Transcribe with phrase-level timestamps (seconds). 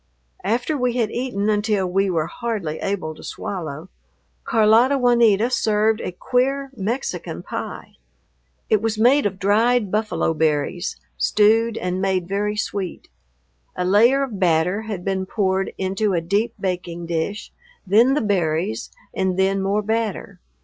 [0.43, 3.87] After we had eaten until we were hardly able to swallow,
[4.45, 7.97] Carlota Juanita served a queer Mexican pie.
[8.67, 13.09] It was made of dried buffalo berries, stewed and made very sweet.
[13.75, 17.51] A layer of batter had been poured into a deep baking dish,
[17.85, 20.39] then the berries, and then more batter.